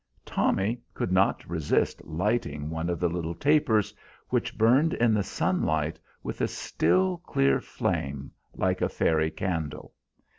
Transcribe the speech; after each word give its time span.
Tommy 0.25 0.81
could 0.95 1.11
not 1.11 1.47
resist 1.47 2.03
lighting 2.03 2.71
one 2.71 2.89
of 2.89 2.99
the 2.99 3.07
little 3.07 3.35
tapers, 3.35 3.93
which 4.29 4.57
burned 4.57 4.95
in 4.95 5.13
the 5.13 5.21
sunlight 5.21 5.99
with 6.23 6.41
a 6.41 6.47
still, 6.47 7.17
clear 7.17 7.59
flame 7.61 8.31
like 8.55 8.81
a 8.81 8.89
fairy 8.89 9.29
candle. 9.29 9.93